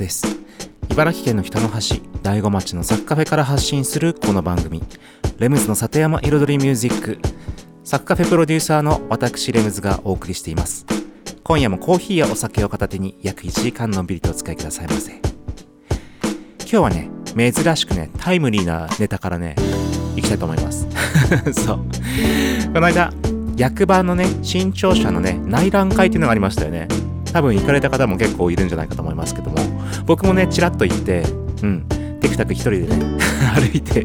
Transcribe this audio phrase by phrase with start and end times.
[0.00, 0.26] です。
[0.90, 4.82] 茨城県の北の端、大子町のサッカフェから発信するこの番組、
[5.38, 7.18] レムズの里山彩りミュージック。
[7.84, 10.86] サッカフェプロデューサーの私、レムズがお送りしています。
[11.44, 15.12] 今夜もコーヒーやお酒を片手に約1時間のんびりとお使いくださいませ。
[16.60, 19.54] 今日はね、珍しくね、タイムリーなネタからね、
[20.16, 20.88] 行きたいと思います。
[21.52, 21.84] そう。
[22.72, 23.12] この間、
[23.56, 26.88] 役場のね、新庁舎のね、内覧会っていうのがありましたよね。
[27.32, 29.56] 多分行かれた方も結構いるんじゃないかと思いますけども、
[30.10, 31.22] 僕もね、ちらっと行って、
[31.62, 31.86] うん、
[32.20, 33.16] テクタク一人でね、
[33.54, 34.04] 歩いて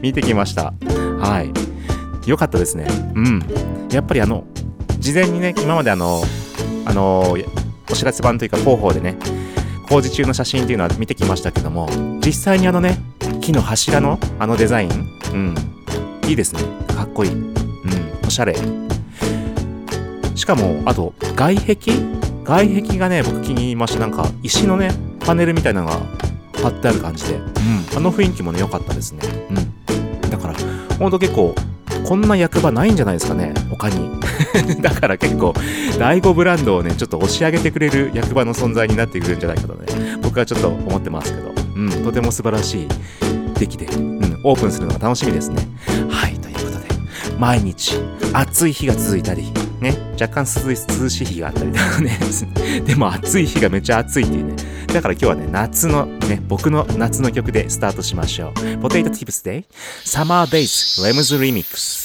[0.00, 0.72] 見てきました。
[1.18, 2.30] はい。
[2.30, 2.86] よかったですね。
[3.16, 3.42] うん。
[3.90, 4.44] やっぱりあの、
[5.00, 6.22] 事前にね、今まであの、
[6.84, 7.36] あの、
[7.90, 9.16] お知らせ版というか広報でね、
[9.88, 11.88] 工事中の写真っていうのは見てきましたけども、
[12.24, 13.00] 実際にあのね、
[13.40, 14.90] 木の柱のあのデザイン、
[15.34, 15.54] うん、
[16.28, 16.60] いいですね。
[16.94, 17.32] かっこいい。
[17.32, 17.50] うん、
[18.24, 18.54] おしゃれ。
[20.36, 21.76] しかも、あと、外壁？
[22.44, 23.98] 外壁がね、僕気に入りました。
[23.98, 24.92] なんか、石のね、
[25.24, 26.00] パネルみたいなのが
[26.62, 29.20] 貼ってある感じで、うん、あの雰囲気もね、良かったですね。
[29.50, 30.30] うん。
[30.30, 30.54] だから、
[30.98, 31.54] ほんと結構、
[32.04, 34.20] こんな役場ないんじゃないですかね、他に。
[34.80, 35.54] だから結構、
[35.98, 42.88] 第5ブランドをね、ちょっと押し上げてくれる役場の存在になってくるんじゃないかとね、僕はちょっと思ってますけど、うん、とても素晴らしい
[43.58, 45.68] 出来で、うん、オープンするのが楽しみですね。
[46.08, 46.86] はい、ということで、
[47.38, 47.98] 毎日、
[48.32, 52.18] 暑い日が続いたり、ね、若干涼しい日があったりとかね、
[52.86, 54.54] でも暑い日がめっちゃ暑いっていうね、
[54.92, 58.78] だから今日はね、夏のね、僕の夏の曲でスタートしましょう。
[58.78, 59.64] ポテイトティプスで、
[60.04, 62.01] サマーデイズレムズリミックス。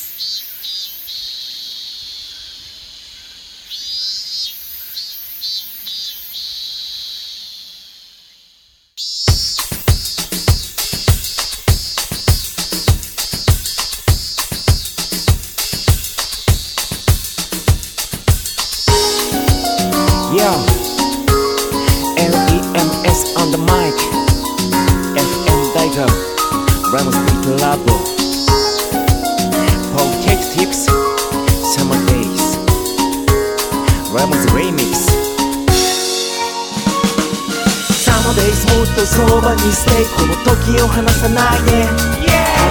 [41.29, 41.91] ないで、な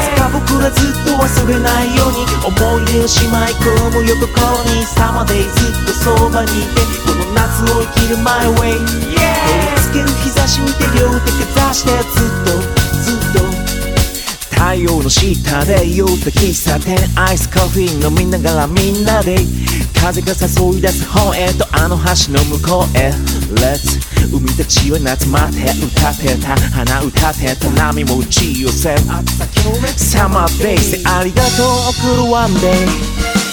[0.01, 6.97] ぜか僕らずっと忘れないように思い出をしまい込むよ心に Summer Days ずっとそばにいて。
[7.07, 9.17] この夏を生きる My way 照り
[9.81, 12.76] つける日差し見て両手かざしてずっと
[14.57, 16.97] 太陽の下で酔った喫茶店。
[17.15, 19.37] アイスコーヒー飲みながらみんなで。
[20.01, 23.13] 風が誘い出す方へとあの橋の向こうへ。
[23.61, 24.01] Let's
[24.33, 26.57] 海たちは夏待って歌ってた。
[26.71, 27.71] 花歌ってた。
[27.71, 28.97] 波も打ち寄せ。
[29.97, 32.89] サマーデイズでありがとう送るワンデイ。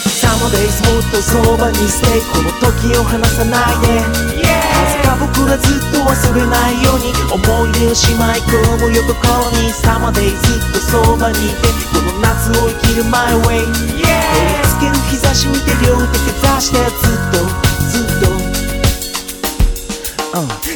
[0.08, 4.02] サマーデイズもっとそばに stay この時を離さないで。
[4.02, 7.14] なぜか僕らずっと忘れないように。
[7.34, 9.72] 思い出をしまい込むよ心に。
[9.72, 11.56] サマーデイずっとそばにいて
[11.92, 14.06] この夏を生きる My way 照り
[14.62, 16.06] つける日差し見て両手
[16.40, 17.42] かざしてずっと
[17.90, 18.34] ずっと。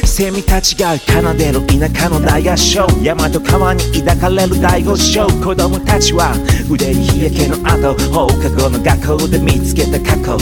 [0.04, 2.84] セミたちが奏でる田舎の大合唱。
[3.00, 5.28] 山と川に抱かれる大合唱。
[5.28, 6.34] 子供たちは
[6.68, 10.36] 腕に日焼けの後放課後の学校で見つけた過去。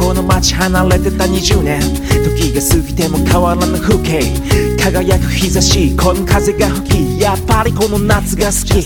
[0.00, 1.82] この街離れてた20年。
[2.24, 4.69] 時が過ぎても変わらぬ風景。
[4.80, 8.80] 輝く日差しこの風が吹きやっぱりこの夏が好き。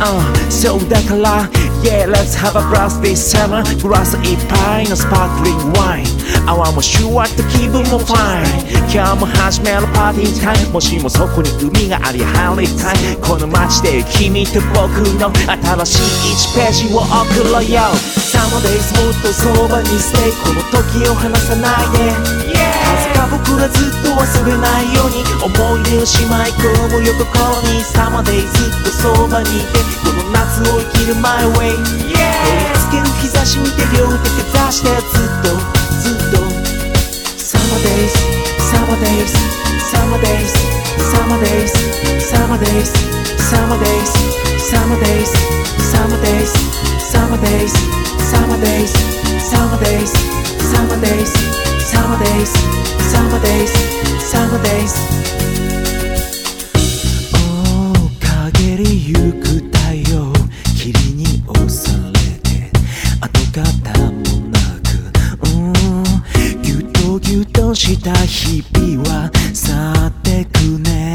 [0.00, 1.48] Uh, そうだから
[1.84, 3.62] Yeah, let's have a blast this summer.
[3.82, 6.06] グラスいっぱいのスパークリングワイン
[6.48, 15.30] 泡もシュワッと気分もファイン今日も始めるパーティータイムもしもそこに海があり入りたいこの街で君と僕の
[15.84, 17.80] 新しい1ページを送ろうよ。
[18.16, 22.64] Summer days もっとそばに stay この時を離さないで。
[22.84, 25.48] 風僕らずっと忘れないように思
[25.78, 32.12] い出をしまい込むよとこにサマーデイずっとそばにいてこの夏を生きる My way 照り
[32.76, 35.56] つける日差し見て両手かざしてずっと
[36.00, 36.44] ずっと
[37.38, 38.16] サマーデイズ
[38.60, 39.32] サマーデイズ
[39.90, 40.52] サマーデイズ
[41.10, 41.72] サマーデイズ
[42.20, 42.92] サマーデイズ
[43.40, 44.12] サマーデイズ
[44.70, 45.32] サマーデイズ
[45.80, 46.58] サマーデイズ
[47.10, 47.78] サマーデイズ
[48.20, 48.92] サマーデイズ
[49.40, 50.12] サマーデイズ
[50.72, 52.52] サマーデイズ Summer days
[53.12, 53.72] Summer days
[54.18, 54.94] Summer days.
[57.32, 58.10] お
[58.50, 59.46] 陰りゆく
[59.78, 60.32] 太陽
[60.76, 62.72] 霧に押されて。
[63.20, 63.60] 跡形
[64.00, 64.10] も
[64.48, 64.86] なく。
[65.46, 66.62] うん。
[66.62, 71.13] ぎゅっとぎゅっとした日々は去ってくね。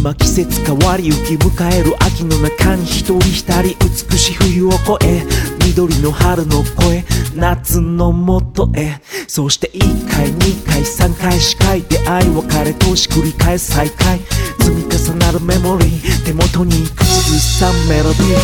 [0.00, 5.22] 今季節変わりゆき迎える秋の中に一人一人美しい冬を越え
[5.66, 7.04] 緑の春の声
[7.36, 8.98] 夏のもとへ。
[9.28, 14.20] そして1回2回3回4回出会い別れ通し繰り返す再会。
[14.60, 18.38] 積み重なるメモリー手元に口ずさむメロディー。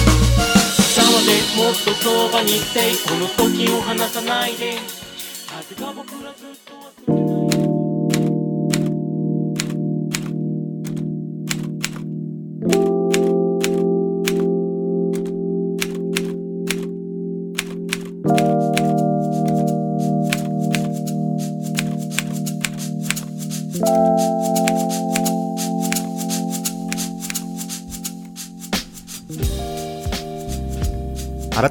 [0.93, 4.77] さまでもっとそばにいてこの時を離さないで。
[5.49, 7.46] 風が僕らずっと忘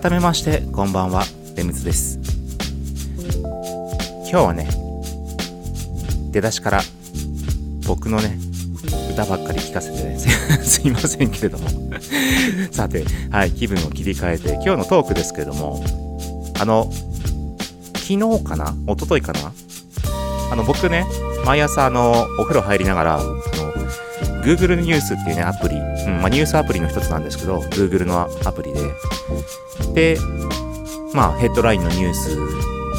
[0.05, 1.23] 改めましてこんばんは。
[1.55, 2.19] レムズです。
[4.29, 4.69] 今日はね
[6.31, 6.81] 出だしから
[7.87, 8.37] 僕のね
[9.11, 10.19] 歌ばっかり聴かせてね
[10.61, 11.67] すいませんけれども。
[12.69, 15.83] さてはい気分を切り替えて今日のトークですけれども
[16.59, 16.87] あの
[17.95, 18.75] 昨日かな？
[18.87, 19.51] 一昨日かな？
[20.51, 21.07] あの僕ね
[21.45, 23.41] 毎朝あのお風呂入りながらあの
[24.43, 28.79] Google ニュースっていうねアプリ、うんまあ、ニュースアプリの一つなんですけど Google のアプリで
[29.93, 30.17] で、
[31.13, 32.37] まあ、ヘッドラインのニュース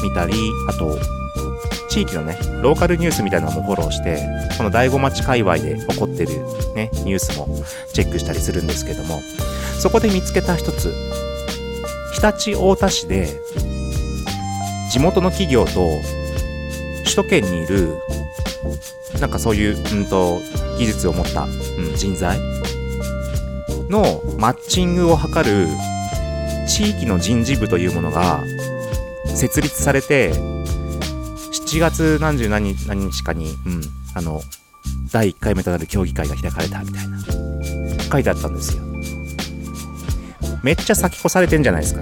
[0.03, 0.33] 見たり、
[0.67, 0.97] あと、
[1.89, 4.19] 地域のね、ローカルニュースみたいなのもフォローして、
[4.57, 6.41] この第五町界隈で起こってる
[6.75, 7.47] ね、ニュースも
[7.93, 9.21] チェックしたりするんですけども、
[9.79, 10.93] そこで見つけた一つ、
[12.19, 13.27] 常陸太田市で、
[14.91, 15.89] 地元の企業と
[17.03, 17.95] 首都圏にいる、
[19.19, 20.39] なんかそういう、うんと、
[20.77, 22.39] 技術を持った、うん、人材
[23.89, 25.67] のマッチングを図る
[26.67, 28.43] 地域の人事部というものが
[29.35, 33.81] 設立されて、7月何十何日かに、うん、
[34.13, 34.41] あの、
[35.11, 37.19] 第1回目となる協議会が開かれたみたいな、
[38.11, 38.83] 書いてあったんですよ。
[40.63, 42.01] めっちゃ先越されてんじゃないですか。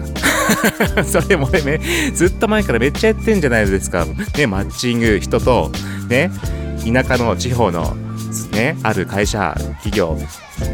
[1.05, 1.79] それもね、
[2.13, 4.05] ずっと前からめっちゃやってんじゃないですか。
[4.37, 5.71] ね、マッチング、人と、
[6.07, 6.31] ね、
[6.91, 7.95] 田舎の地方の、
[8.51, 10.17] ね、ある会社、企業、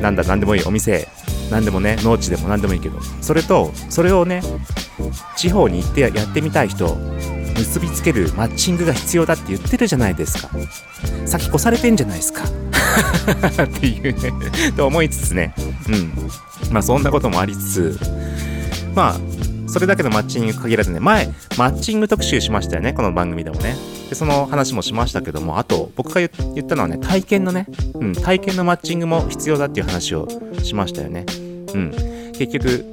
[0.02, 1.08] なんだ、なんでもいいお店、
[1.52, 4.42] 何でもね農地でも何でもいいけどそれとそれをね
[5.36, 6.96] 地方に行ってやってみたい人
[7.58, 10.50] 結びつけるマッチングが必要だって言ってるじゃないですか。
[11.26, 12.44] 先越されてんじゃないですか。
[13.64, 14.32] っていうね
[14.76, 15.54] と思いつつね。
[15.88, 16.74] うん。
[16.74, 18.00] まあそんなこともありつつ
[18.96, 19.16] まあ
[19.68, 21.28] それだけのマッチング限らずね前
[21.58, 23.76] マッチング特集しましたよねこの番組でもね。
[24.10, 26.30] でその話もしましたけどもあと僕が言
[26.64, 30.28] ったのはね体験のね、うん、体験のマッチングも必要だっていう話を
[30.64, 31.26] しましたよね。
[31.74, 31.92] うん、
[32.38, 32.86] 結局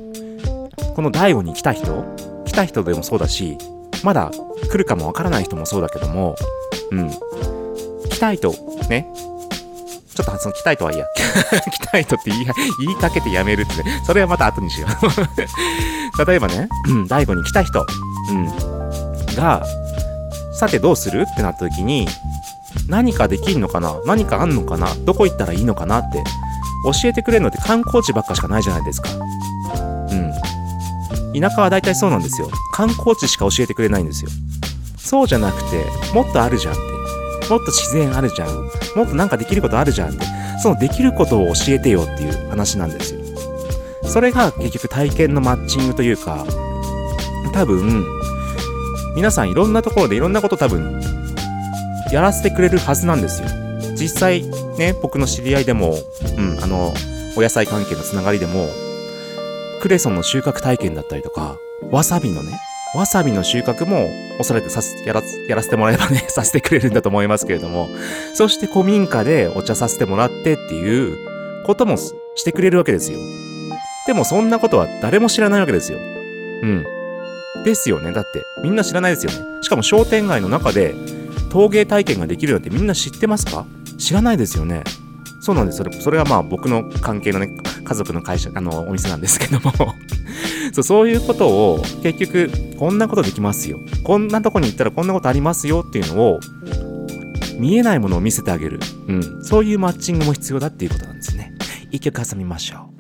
[0.95, 2.05] この第5に来た人
[2.45, 3.57] 来た人でもそうだし
[4.05, 4.31] まだ
[4.71, 6.37] 来るかもわからない人もそうだけども
[6.91, 7.11] うん。
[8.19, 8.53] 来たいと
[8.89, 9.07] ね
[10.13, 11.07] ちょっと発音来たいとはいいや
[11.71, 12.47] 来たいとって言い
[12.81, 14.91] 言いかけてやめるってねそれはまた後にしよう。
[16.27, 17.87] 例えばね、うん、第5に来た人、
[18.31, 19.65] うん、が
[20.53, 22.09] さてどうするってなった時に
[22.89, 26.25] 何かできんのかな何かあんのかなどこ行ったらいいのかなって
[26.85, 29.09] 教えてくれるのって観光地ばっかしかないじゃないですか。
[29.11, 29.15] う
[31.37, 31.41] ん。
[31.41, 32.51] 田舎は大体そうなんですよ。
[32.73, 34.31] 観光地しか教えてくれないんですよ。
[34.97, 36.83] そうじゃなくてもっとあるじゃんって。
[37.51, 38.49] もっと自然あるじゃん。
[38.95, 40.27] もっとなんかできることあるじゃんって。
[40.63, 43.21] そのできることを教えてよっていう話なんですよ。
[44.05, 46.47] それが結局体験のマッチングというか
[47.53, 48.05] 多分
[49.15, 51.01] 皆さんいろんなところでいろんなこと多分
[52.11, 53.49] やらせてくれるはずなんですよ。
[53.97, 54.45] 実際
[54.79, 55.95] ね僕の知り合いでも
[56.37, 56.93] うんあの
[57.37, 58.69] お野菜関係のつながりでも
[59.81, 61.59] クレソンの収穫体験だったりとか
[61.91, 62.59] わさびのね
[62.95, 64.09] わさびの収穫も
[64.41, 67.89] おそらくさやらやらせてもらえばね させてくれるんだと思いますけれども
[68.35, 71.19] そして古民家でお茶させてもらってっていう
[71.67, 72.13] こともし
[72.45, 73.19] てくれるわけですよ。
[74.07, 75.99] でもそんなことは誰も知らないわけですよ。
[75.99, 76.85] うん。
[77.65, 78.11] ですよね。
[78.13, 79.39] だってみんな知らないですよね。
[79.61, 80.95] しかも商店街の中で
[81.51, 83.67] 陶芸体験ができるなんてみんな知ってますか？
[83.99, 84.85] 知らないですよね。
[85.41, 85.79] そうなんです。
[85.79, 87.51] それそれはまあ僕の関係のね
[87.85, 89.73] 家族の会社あのお店なんですけども。
[90.73, 93.79] そうそういうことを結局こんなことできますよ。
[94.05, 96.41] こんなとこに行ったらこんなことありますよっていうのを
[97.59, 98.79] 見えないものを見せてあげる、
[99.09, 101.55] うん、そういうマッチングも必要だっていうことなんですね。
[101.91, 102.91] 一曲挟みましょ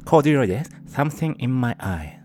[0.00, 0.04] う。
[0.04, 0.70] コーデュロイです。
[0.92, 2.21] Something in my eye.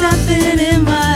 [0.00, 1.09] 改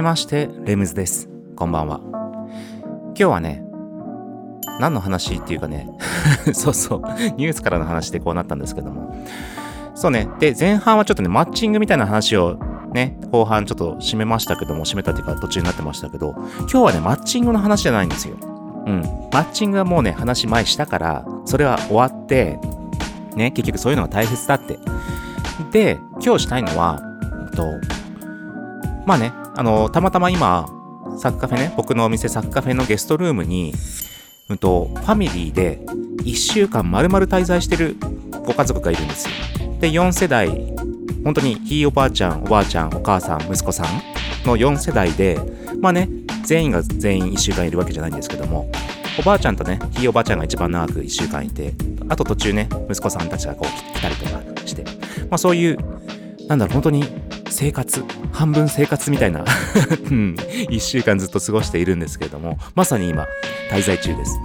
[0.00, 1.28] めましてレムズです。
[1.56, 2.00] こんばんは。
[3.08, 3.62] 今日はね
[4.80, 5.90] 何の話っていうかね
[6.54, 7.00] そうそう
[7.36, 9.14] ニュースからの話でこうなったんですけども。
[9.94, 10.26] そうね。
[10.38, 12.58] で前半はちょっとねマッチングみたいな話を
[12.94, 18.36] ね後半ちょっと締めましたけども締めたっていうか途中になってましたけど今日はねマッチングの話じゃないんですよ。
[18.86, 19.02] うん。
[19.30, 22.58] マッチングはもうね、話前したから、それは終わって、
[23.36, 24.78] ね、結局そういうのが大切だって。
[25.70, 27.66] で、今日したいのは、うんと、
[29.04, 30.70] まあね、あの、たまたま今、
[31.18, 33.74] サッカフェね、僕のお店サッカフェのゲストルームに、
[34.48, 35.80] うんと、ファミリーで
[36.24, 37.94] 1週間丸々滞在してる
[38.46, 39.34] ご家族がいるんですよ。
[39.78, 40.48] で、4世代、
[41.24, 43.86] 本当にひいおばあちゃん、おばあちゃん、お母さん、息子さん
[44.48, 45.38] の4世代で、
[45.78, 46.08] まあね、
[46.42, 48.72] 全員が全員1週間いるわけじゃないんですけども、
[49.18, 51.74] おばあちゃんとね、ひいおばあちゃんが一番長く1週間いて、
[52.08, 54.84] あと途中ね、息子さんたちがこう来たりとかして、
[55.28, 55.76] まあそういう、
[56.48, 57.04] なんだろう、本当に
[57.50, 59.44] 生活、半分生活みたいな、
[60.10, 60.36] うん、
[60.70, 63.26] 1週間ずっと過ごしているんですけれども、まさに今、
[63.70, 64.38] 滞在中です。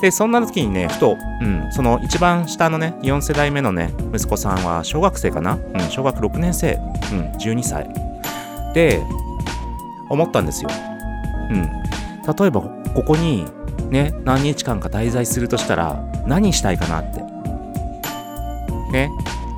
[0.00, 5.58] で、そんな時にね、ふと、うん、その一番下のね、4世代目のね、息子さんは小学生かな？
[5.74, 6.78] うん、小学6年生、
[7.12, 7.88] うん、12歳。
[8.74, 9.02] で、
[10.10, 10.70] 思ったんですよ。
[11.50, 11.62] うん。
[11.62, 13.46] 例えば、ここに、
[13.90, 17.20] ね、何日間か滞在するとしたら、何したいかなって。
[18.92, 19.10] ね。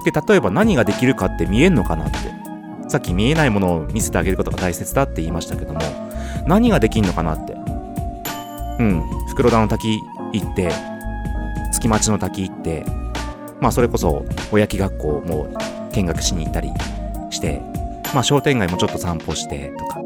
[0.04, 2.35] で、例えば何ができるかって見えんのかなって。
[2.88, 5.80] さっき見えないものを見せてあげることが大切だって言いましたけども、
[6.46, 7.54] 何ができんのかなって。
[8.78, 9.02] うん。
[9.28, 10.00] 袋田の滝
[10.32, 10.70] 行って、
[11.72, 12.84] 月町の滝行って、
[13.60, 15.48] まあそれこそ、おやき学校も
[15.92, 16.70] 見学しに行ったり
[17.30, 17.60] して、
[18.14, 20.00] まあ商店街もちょっと散歩してとか、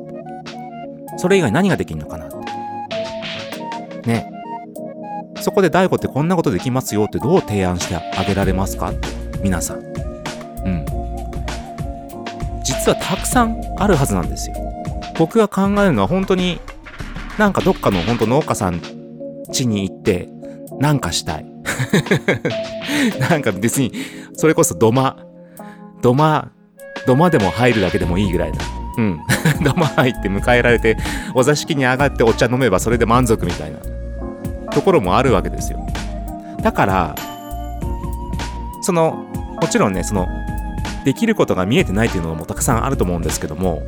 [1.19, 4.09] それ以外何ができんのかなって。
[4.09, 4.31] ね。
[5.41, 9.09] そこで大悟ってこんなことできますよってどう提案してあげられますかって、
[9.43, 9.75] 皆さ。
[9.75, 9.90] ん。
[12.81, 14.57] 実はたくさんあるはずなんですよ。
[15.19, 16.59] 僕が考えるのは本当に、
[17.39, 18.81] なんかどっかの本当農家さん
[19.51, 20.31] 家に行って、
[20.79, 21.47] なんかしたい。
[23.29, 23.93] なんか別に、
[24.33, 25.19] それこそ土間、
[26.01, 26.53] 土間、
[27.07, 28.59] 土間でも入るだけでもいいぐらいな。
[28.97, 29.21] うん。
[29.63, 30.97] 土間入って迎えられて、
[31.35, 33.79] お座敷に上がってお茶飲めばそれで満足みたいな
[34.71, 35.87] ところもあるわけですよ。
[36.63, 37.15] だから、
[38.81, 39.27] その、
[39.61, 40.27] もちろんね、その、
[41.05, 43.83] できることが見えてないというのもたくさんあると思うんですけども、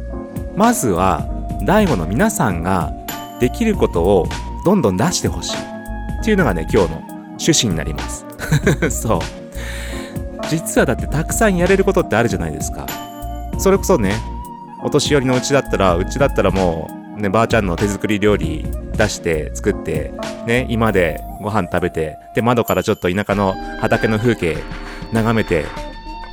[0.56, 1.28] まずは、
[1.64, 2.92] 大悟の皆さんが
[3.40, 4.26] できることを
[4.64, 5.56] どんどん出してほしい。
[6.20, 6.98] っていうのがね、今日の
[7.38, 8.24] 趣旨になります。
[8.90, 9.20] そう。
[10.48, 12.86] 実はだってたくさんやれることってあるじゃないですか。
[13.58, 14.14] それこそね、
[14.82, 18.64] お年寄りのうちだったら、うちだったらもう、ね、ばあちゃんの手作り料理
[18.96, 20.12] 出して作って、
[20.46, 24.56] ね、今でご飯食べて、で、窓からちょっと田舎の畑の風景
[25.12, 25.64] 眺めて、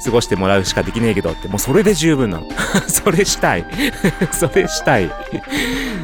[0.03, 2.47] 過ごしてもらうしかできねえけどって、もうそれで十分なの。
[2.87, 3.65] それしたい。
[4.31, 5.11] それしたい。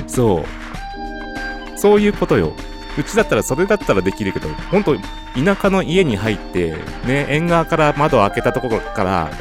[0.07, 1.79] そう。
[1.79, 2.53] そういうことよ。
[2.97, 9.31] うちだったらそれだったらできるけど、本当田舎の家に入って、ね、縁側から窓を開けたところから、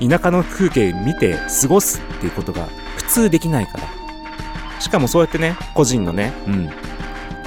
[0.00, 3.84] 田舎の風景見て過ごすっていうことが普通できないから。
[4.80, 6.70] しかもそうやってね、個人のね、うん、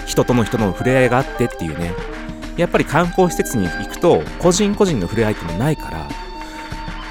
[0.06, 1.94] 人との人の触れ合いがあってっていうね、
[2.58, 6.08] やっぱり観光施設に行くと、個人個人の触れ合いっていうのないから、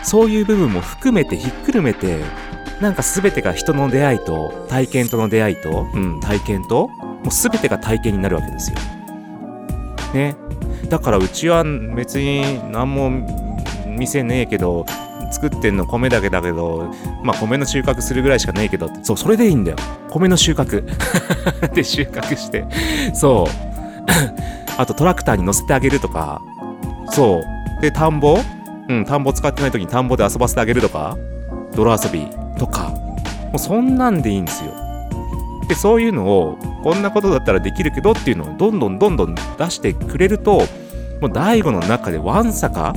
[0.05, 2.21] そういう部分も含めてひっくるめて、
[2.81, 8.77] なんか全てが人の出会いと、体験との出会いと、うん、体験と、もう全てが体験になるわけですよ。
[10.12, 10.37] ね。
[10.88, 11.64] だからうちは
[11.97, 13.11] 別に何も
[13.88, 14.85] 店ねえけど、
[15.31, 19.77] 作ってんの米だけだけど、まあ米の収穫するぐらいしかねえけど、そう、それでいいんだよ。
[20.11, 20.85] 米の収穫。
[21.75, 22.64] で、収穫して。
[23.14, 23.75] そう。
[24.77, 26.43] あとトラクターに乗せてあげるとか、
[27.11, 27.43] そ
[27.79, 27.83] う。
[27.83, 28.38] で、田んぼ
[28.88, 31.16] うん、田んぼ使ってない時に田んぼで遊ばせてあげるとか、
[31.75, 32.27] 泥遊び
[32.59, 34.73] とか、もうそんなんでいいんですよ。
[35.68, 40.62] で、そういうのを、こんなことだったらできるけどっていうのをどんどんどんどん出してくれると、
[41.20, 42.94] もう大悟の中でわんさか、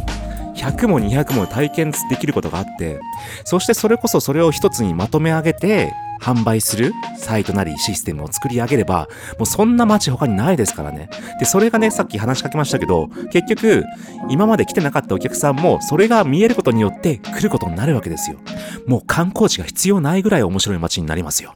[0.55, 2.99] 100も200も体験できることがあって、
[3.45, 11.09] そしてそれこそそれを一つにまとめ上げて、販売するサイトなりシステムを作り上げれば、もうそんな街他にないですからね。
[11.39, 13.83] で、それがね、さっき話しかけましたけど、結局、
[14.29, 18.37] 今まで来てなかったお客さんも、それが見えることによって来ることになるわけですよ。
[18.85, 21.55] もう観光地が必要ないぐらい面白い街になりますよ。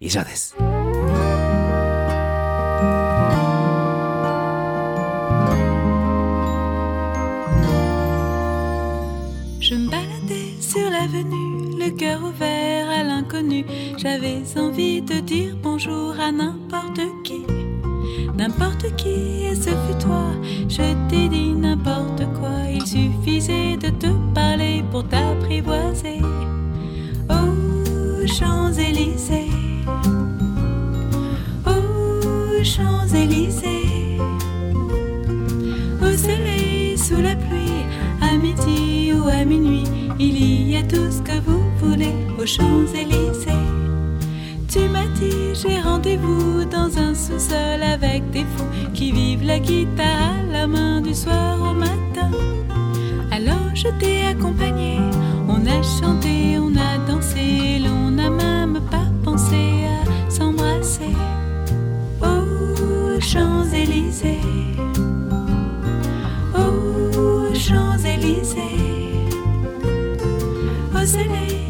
[0.00, 0.56] 以上です。
[9.70, 12.59] Je me baladais sur l'avenue, le cœur ouvert
[13.96, 17.42] J'avais envie de dire bonjour à n'importe qui.
[18.36, 20.26] N'importe qui, et ce fut toi.
[20.68, 22.50] Je t'ai dit n'importe quoi.
[22.72, 26.20] Il suffisait de te parler pour t'apprivoiser.
[27.28, 29.50] Aux Champs-Élysées.
[31.66, 34.18] Aux Champs-Élysées.
[36.02, 37.84] Au soleil, sous la pluie,
[38.22, 39.84] à midi ou à minuit,
[40.18, 43.50] il y a tout ce que vous aux Champs-Élysées.
[44.68, 50.34] Tu m'as dit j'ai rendez-vous dans un sous-sol avec des fous qui vivent la guitare
[50.38, 52.30] à la main du soir au matin.
[53.32, 54.98] Alors je t'ai accompagné,
[55.48, 61.14] on a chanté, on a dansé, l'on n'a même pas pensé à s'embrasser.
[62.22, 64.40] Aux Champs-Élysées,
[66.54, 68.60] aux Champs-Élysées,
[70.94, 71.69] au soleil,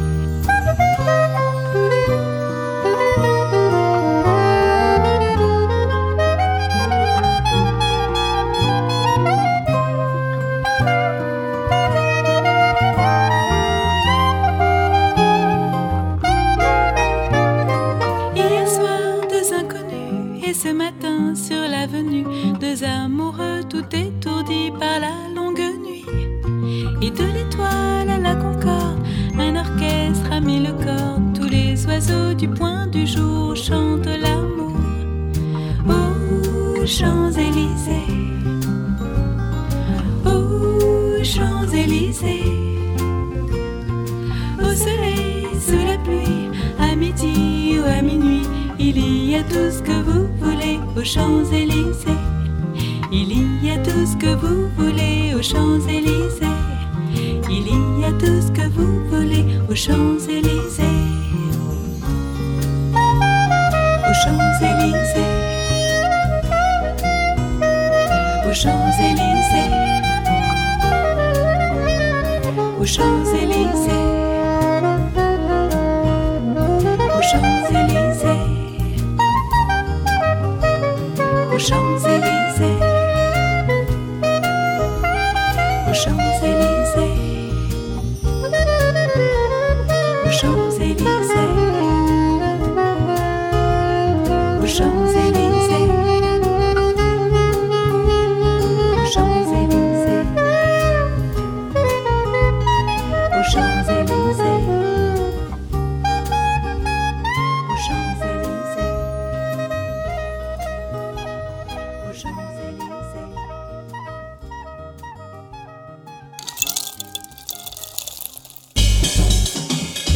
[23.91, 24.30] porter tout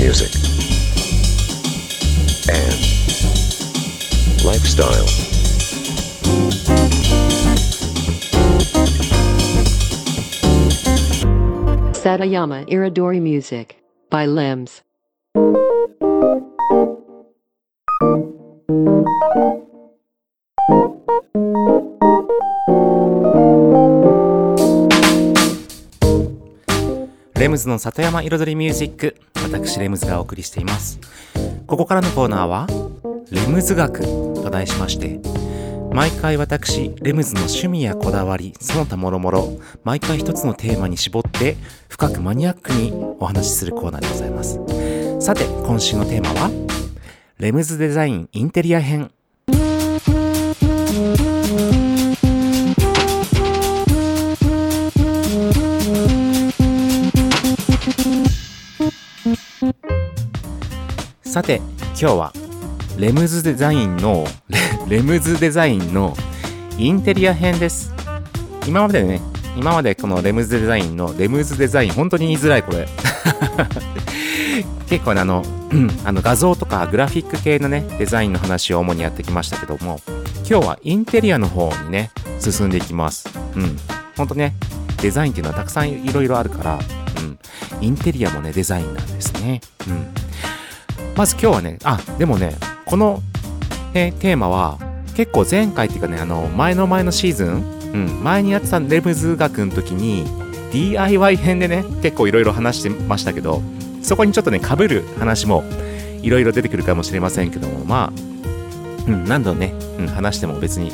[0.06, 0.30] music,
[2.48, 2.78] and
[4.46, 5.08] lifestyle.
[11.94, 13.78] Satayama Iridori Music
[14.12, 14.84] by Limbs.
[27.40, 31.00] レムズの里山彩りミュージック私レムズがお送りしています。
[31.68, 32.68] ここからのコーナーは
[33.32, 35.20] レムズ学と題しまして
[35.92, 41.56] 毎回私レムズの趣味やこだわりその他もろもろ毎回一つのテーマに絞って
[41.90, 44.60] 深くマニアックにお話しするコーナーでございます。
[45.20, 46.52] さて今週のテーマは
[47.40, 49.12] レムズデザインインテリア編
[61.36, 62.34] さて今日は
[62.98, 64.26] レムズデザインの
[64.88, 66.16] レムズデザインの
[66.78, 67.94] インテリア編です。
[68.66, 69.20] 今までね
[69.58, 72.88] 今までこのレムズデザインのレムズデザイン本当に言いづらいこれ。
[74.88, 75.44] 結構ねあの
[75.74, 80.00] うん あの画像とかグラフィック系のねデザインの話を主にやってきましたけども
[80.50, 83.28] 今日はインテリアの方にね進んでいきます。
[83.58, 83.78] うん。
[84.16, 84.56] 本当ね
[85.02, 86.80] デザインっていうのはたくさんいろいろあるから
[87.20, 87.38] うん。
[87.82, 89.60] インテリアもねデザインなんですね。
[89.86, 90.25] うん。
[91.16, 93.22] まず今日はね、あ、でもね、この、
[93.94, 94.78] ね、テーマは、
[95.16, 100.26] 結構前回っていうかね、あの、前の前のシーズン、うん、前にやってたレムズ学の時に、
[100.72, 103.62] DIY 編でね、結構いろいろ話してましたけど、
[104.02, 105.64] そこにちょっとね、被る話も
[106.22, 108.22] いろいろ出てくるかもしれませんけども、まあ、
[109.08, 110.92] うん、何度ね、うん、話しても別に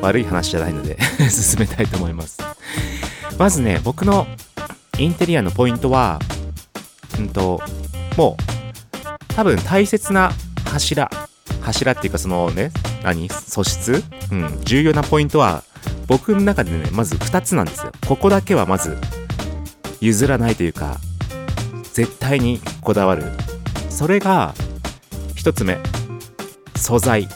[0.00, 0.98] 悪い話じゃないので
[1.30, 2.38] 進めたいと思います。
[3.38, 4.28] まずね、僕の
[4.98, 6.20] インテリアのポイントは、
[7.18, 7.60] うんと、
[8.16, 8.53] もう、
[9.34, 10.32] 多分大切な
[10.64, 11.10] 柱。
[11.60, 12.70] 柱っていうかそのね
[13.02, 13.28] 何？
[13.28, 14.02] 素質？
[14.30, 14.60] うん。
[14.64, 15.62] 重要なポイントは
[16.06, 17.92] 僕の中でねまず2つなんですよ。
[18.06, 18.96] ここだけはまず
[20.00, 20.98] 譲らないというか
[21.92, 23.24] 絶対にこだわる。
[23.88, 24.54] それが
[25.36, 25.78] 1つ目
[26.76, 27.28] 素材。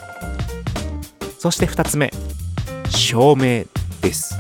[1.39, 2.13] そして2つ目
[2.91, 3.65] 照明
[4.03, 4.35] です。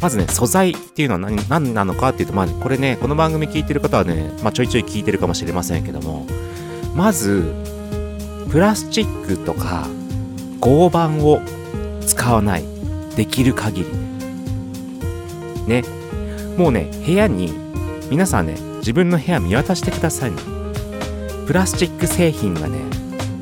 [0.00, 6.26] まずね、素材っていうのは何何なのかっていうと、まあ、これね、この番組聞いてる方はね、まあ、ちょいちょい聞いてるかもしれませんけども、
[6.94, 7.54] まず、
[8.50, 9.88] プラスチックとか
[10.60, 11.40] 合板を
[12.06, 12.76] 使わない。
[13.16, 13.86] できる限り。
[15.66, 15.82] ね。
[16.58, 17.50] もうね、部屋に、
[18.10, 20.36] 皆さんね、自分の部屋見渡してくださいね。
[21.46, 22.78] プラスチック製品がね、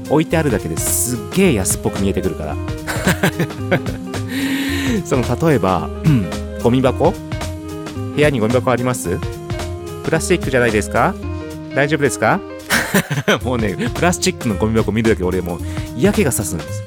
[0.08, 2.56] 置いてあるだけですっげえ安っぽく見えてくるから。
[5.04, 7.12] その例えば、うんゴミ箱？
[7.12, 9.18] 部屋にゴミ箱あります？
[10.02, 11.14] プラスチックじゃないですか？
[11.74, 12.40] 大丈夫ですか？
[13.44, 15.60] もうね、プラスチックのゴミ箱見るだけ俺もう
[15.94, 16.82] 嫌気がさすんです。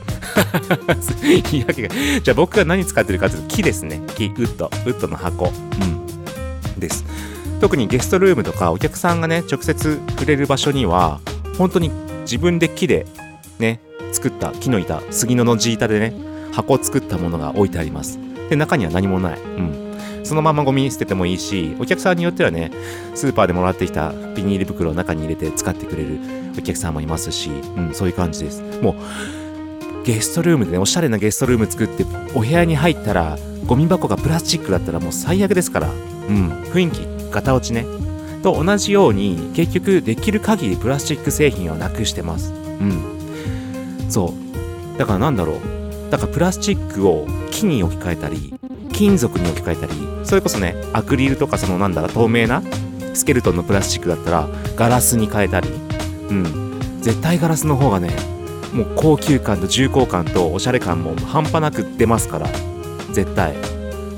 [1.56, 1.90] 嫌気が。
[2.24, 4.02] じゃあ僕が何使ってるかというと木ですね。
[4.16, 4.66] 木、ウッド。
[4.66, 5.46] ウッドの箱。
[5.46, 6.80] うん。
[6.80, 7.06] です。
[7.62, 11.20] 特にゲストルームとかお客さんがね、直接触れる場所には、
[11.60, 13.06] 本当に自分で木で
[13.60, 13.80] ね、
[14.12, 16.14] 作った木の板、杉のの地板でね、
[16.52, 18.18] 箱を作ったものが置いてあります。
[18.50, 19.40] で、中には何もない。
[19.40, 19.88] うん。
[20.24, 22.72] そのままゴミ捨ててもいいし、お客さんによってはね、
[23.16, 26.20] スーパーでもらってきたビニール袋を中に入れて使ってくれる
[26.58, 28.62] お客さんもいますし、うん、そういう感じです。
[28.82, 28.96] もう、
[30.06, 32.06] ゲストルームでね、おしゃれなゲストルーム作って、
[32.36, 37.86] お部屋に入ったら、ゴミ箱がプラスチックだったらもう最悪ですから、うん、雰囲気、ガタ落ちね。
[38.44, 42.52] と同じように、結局、できる限りプラスチック製品をなくしてます。
[42.52, 43.02] うん。
[44.10, 44.34] そ
[44.96, 44.98] う。
[44.98, 45.77] だからなんだろう。
[46.10, 48.54] だからプラスチックを木に置き換えたり、
[48.94, 49.94] 金属に置き換えたり、
[50.24, 52.62] それこそね、アクリルとかそのなんだろう、透明な
[53.14, 55.70] スケルトンのプラスチックだったら、ガラスに変えたり、
[56.30, 56.80] うん。
[57.02, 58.12] 絶対ガラスの方がね、
[58.74, 62.48] もう高級感と重厚感とおしゃれ感も半端なく出ますから、
[63.12, 63.56] 絶対。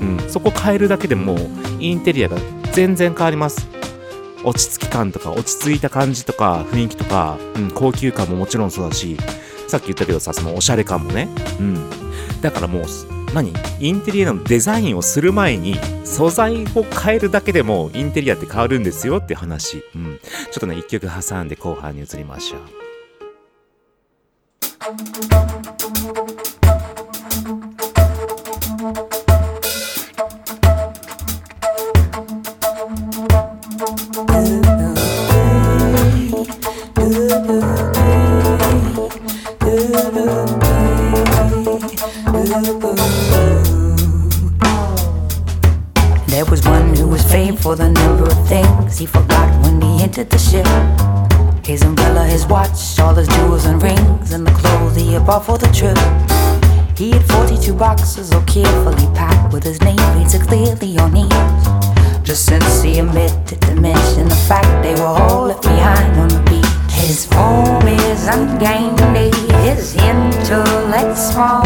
[0.00, 0.18] うん。
[0.28, 1.36] そこ変えるだけでも、
[1.78, 2.36] インテリアが
[2.72, 3.68] 全然変わります。
[4.44, 9.16] 落ち着き感とか、落ち着いた感じとか、雰囲気とか、うん、高級感ももちろんそうだし、
[9.70, 11.28] さっき言ったけどさ、そのおしゃれ感もね。
[11.58, 11.90] うん。
[12.42, 12.82] だからもう、
[13.32, 13.52] 何？
[13.78, 19.84] インテリアのデザインをする前に素材を変えるだけでもインテリアって変わるんですよって話。
[19.94, 20.20] うん。
[20.50, 22.60] ちょっとね、一曲挟んで後半に移りましょう。
[50.10, 50.66] Entered the ship.
[51.64, 55.46] His umbrella, his watch, all his jewels and rings, and the clothes he had bought
[55.46, 55.96] for the trip.
[56.98, 62.24] He had 42 boxes all carefully packed with his name painted clearly on each.
[62.24, 66.42] Just since he omitted to mention the fact they were all left behind on the
[66.50, 66.92] beach.
[67.06, 69.30] His form is ungainly,
[69.62, 71.62] his intellect small.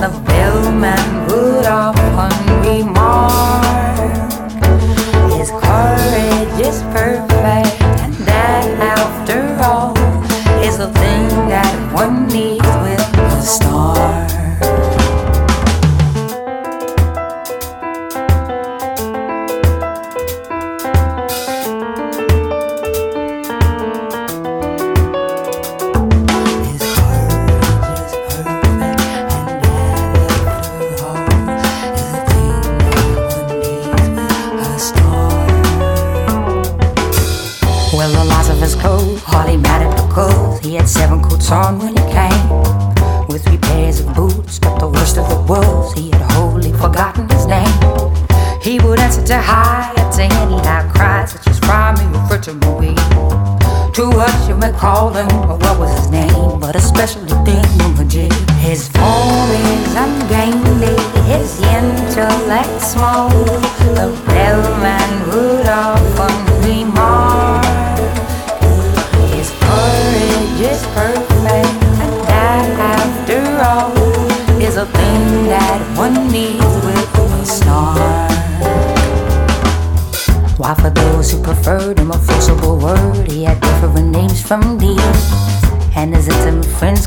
[0.00, 4.16] The bellman would often remark.
[5.36, 7.35] His courage is perfect,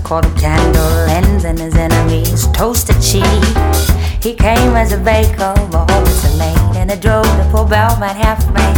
[0.01, 3.89] called him candle ends, and his enemies toasted cheese.
[4.21, 8.45] He came as a baker, always a lane, and it drove the poor bellman half
[8.53, 8.75] mad.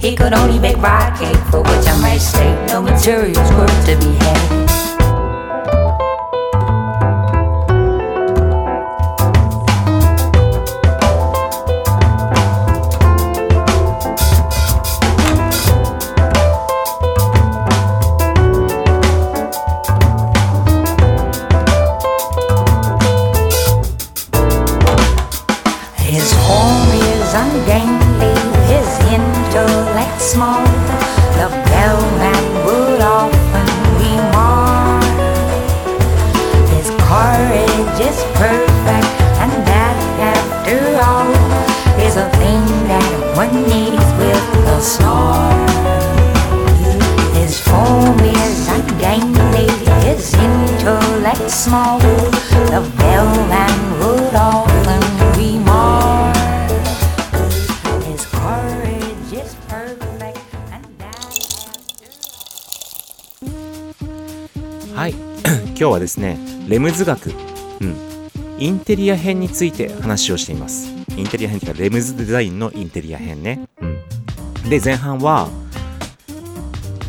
[0.00, 3.96] He could only bake rye cake, for which I might state no materials were to
[4.00, 4.63] be had.
[66.68, 67.30] レムズ学、
[67.80, 67.96] うん、
[68.58, 70.92] インテリア編について話をしています。
[71.16, 75.48] インテリア編っていうかレムズデザインのインテリア編ね、うん、で前半は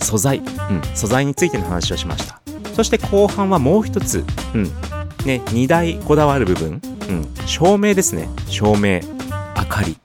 [0.01, 0.45] 素材、うん、
[0.93, 2.41] 素材についての話をしました。
[2.73, 4.63] そして後半はもう一つ、うん。
[5.25, 8.29] ね、2大こだわる部分、うん、照明ですね。
[8.47, 8.99] 照明
[9.57, 9.97] 明かり。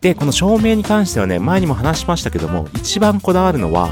[0.00, 3.90] でこの照明に関してはね前にも話しましたけども一番こだわるのは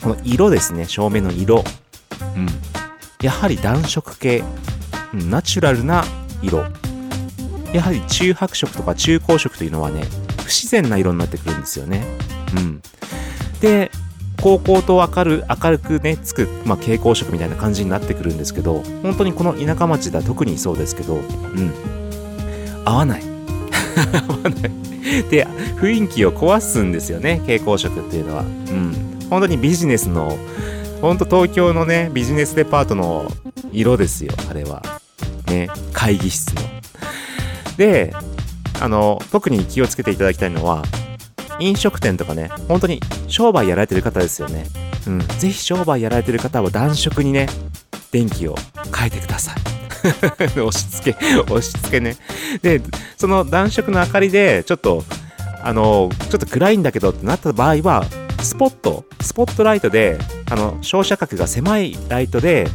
[0.00, 0.86] この色ですね。
[0.86, 1.64] 照明の色。
[2.36, 2.46] うん、
[3.24, 4.44] やはり暖色系、
[5.14, 6.04] ナチュラルな
[6.42, 6.62] 色。
[7.72, 10.04] やはり中白色とか中光色というのはね
[10.42, 12.04] 不自然な色になってくるんですよね、
[12.56, 12.82] うん、
[13.60, 13.90] で
[14.40, 21.72] 高校と明る明るくねつく、まあ、蛍光色みたいな感じになってくるんですけど本当にこの田舎町では特にそうですけど、うん、
[22.84, 23.22] 合わない。
[24.28, 24.52] 合わない。
[25.30, 30.38] で雰囲気を壊すんですよね蛍光色っていうのは、うん、本当にビジネスの
[31.04, 33.30] 本当東京のねビジネスデパートの
[33.72, 34.82] 色ですよあれは。
[35.48, 36.62] ね会議室の。
[37.76, 38.14] で
[38.80, 40.82] あの特に気をつけていただきたいのは
[41.60, 44.64] 飲食店とかね本当に商売やられてる方ですよね。
[45.06, 47.50] うんぜひ商売やられてる方は暖色にね
[48.10, 48.54] 電気を
[48.96, 49.56] 変えてください。
[50.58, 52.16] 押し付け押し付けね。
[52.62, 52.80] で
[53.18, 55.04] その暖色の明かりでちょっと
[55.62, 58.06] あのちょっと暗いんだけどってなった場合は
[58.44, 60.18] スポットスポットライトで
[60.50, 62.66] あの照射角が狭いライトで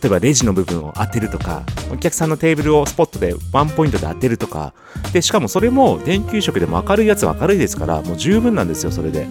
[0.00, 1.62] 例えばレジの部分を当てるとか
[1.92, 4.74] お客さんのテーブルをスポットでワンポイントで当てるとか
[5.12, 9.26] でしかもそれも電球色でも明るいやつは明るいですからもう十分なんですよそれで。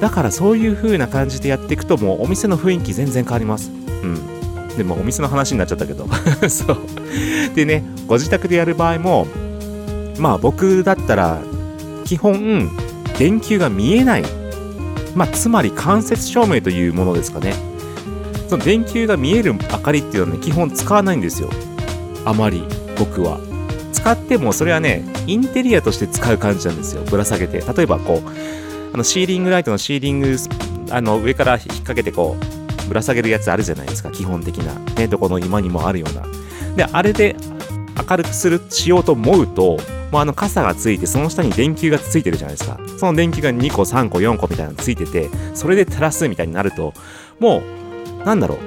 [0.00, 3.70] だからそういう風な感じでやっていくともうお店の雰囲気全然変わります。
[3.70, 4.68] うん。
[4.76, 6.06] でもお店の話になっちゃったけど。
[6.50, 6.78] そう。
[7.54, 9.26] でねご自宅でやる場合も
[10.18, 11.40] まあ僕だったら
[12.04, 12.70] 基本
[13.18, 14.43] 電球が見えない
[15.14, 17.54] まあつまり間接照明というものですかね。
[18.48, 21.50] その電球が見える明かりっていうのはね基本使わないんですよ。
[22.24, 22.62] あまり
[22.98, 23.38] 僕は。
[23.92, 27.02] 使ってもそれはねインテリアとして使う感じなんですよ。
[27.02, 27.60] ぶら下げて。
[27.60, 30.36] 例えばこうあのシーリングライトのシーリング
[30.90, 34.10] あの上から引っ掛けてこうぶら下げるやつあるじゃないですか。
[34.10, 34.74] 基本的な。
[34.94, 36.26] ねどこの今にもあるような。
[36.76, 37.36] であれで
[38.08, 39.78] 明るくするしようと思うと
[40.14, 42.78] もうあの傘がついてその下に電球がついてるじゃないですか。
[42.98, 46.94] その電球が2個3個4個みたいなのついててそれで照らすみたいになると
[47.40, 47.62] も
[48.22, 48.58] うなんだろう。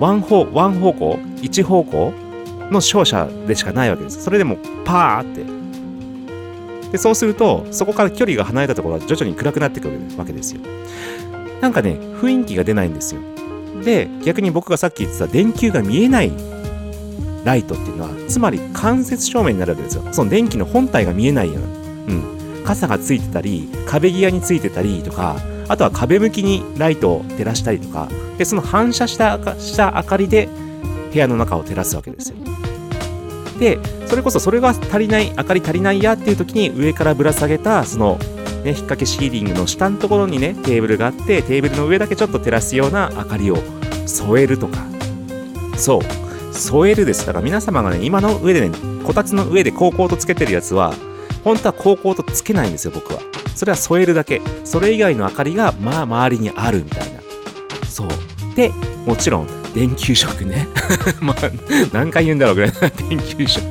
[0.00, 2.12] ワン方ワン方向一方向
[2.72, 4.20] の照射でしかないわけです。
[4.24, 6.90] それでもパーって。
[6.90, 10.60] でそうするとそこから距離が離れたところは徐々に暗くなってくるわけですよ。
[11.60, 13.20] なんかね雰囲気が出ないんですよ。
[13.84, 16.32] で逆に僕がさっき言ってた電球が見えない
[17.48, 20.02] ライトっていうのはつまり間接照明になるわけですよ。
[20.12, 21.66] その電気の本体が見えないような、
[22.14, 30.46] うん、傘がついてたり壁際についてたりとかあとは壁向きにライトを照らしたりとかでその反射したした明かりで
[31.10, 32.36] 部屋の中を照らすわけですよ。
[33.58, 38.18] でそれこそそれが足りない明かり足りないやっていう時に上からぶら下げたその
[38.64, 43.56] ね、引っ掛けシーリングの下のところにねテーブルがあってテーブルの上だけちょっと照らすような明かりを
[44.06, 44.84] 添えるとか。
[45.76, 46.27] そう。
[46.52, 47.26] 添えるです。
[47.26, 50.94] だから皆様がね今の上でねこたつの上で高校とつけてるやつは
[51.44, 53.20] 本当は高校とつけないんですよ僕は。
[53.54, 54.40] それは添えるだけ。
[54.64, 57.20] それ以外の明かりがまあ周りにあるみたいな。
[57.88, 58.08] そう。
[58.54, 58.70] で
[59.06, 60.68] もちろん電球色ね。
[61.20, 61.36] まあ
[61.92, 63.62] 何回言うんだろうぐらいな 電球色。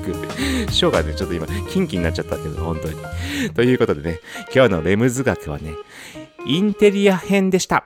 [0.70, 2.96] ショーがねちょっと今キンキンになっちゃったけど本当に。
[3.54, 4.20] ということでね
[4.54, 5.73] 今日のレムズ学はね
[6.46, 7.86] インテリア編でした。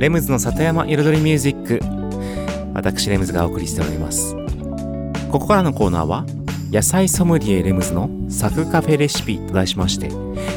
[0.00, 1.78] レムズの里山彩りミュージック。
[2.72, 4.34] 私レムズがお送りしております。
[5.30, 6.24] ここからのコーナーは
[6.72, 10.08] 野菜ソムリエレムズのサクカフェレシピと題しまして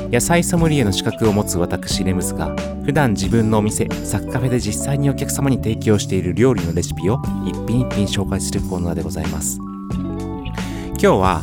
[0.09, 9.57] 野菜ソムリエの資格を持つ私レムズが普段自分のお店サクカフェで実際にお客様に提供している料理のレシピを一品一品紹介するコーナーでございます。
[9.57, 11.41] 今日は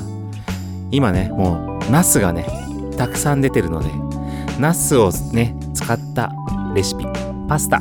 [0.91, 2.47] 今ねもうナスがね
[2.97, 3.91] たくさん出てるので
[4.59, 6.33] ナスをね使った
[6.75, 7.05] レシピ。
[7.51, 7.81] パスタ。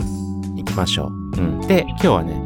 [0.58, 2.44] いきましょう、うん、で今日はね